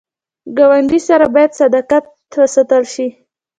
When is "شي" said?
2.93-3.07